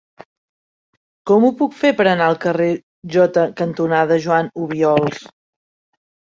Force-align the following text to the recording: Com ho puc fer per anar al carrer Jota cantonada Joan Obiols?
Com 1.31 1.45
ho 1.47 1.51
puc 1.59 1.75
fer 1.83 1.91
per 1.99 2.07
anar 2.15 2.31
al 2.33 2.39
carrer 2.47 2.71
Jota 3.19 3.45
cantonada 3.63 4.21
Joan 4.27 4.53
Obiols? 4.67 5.25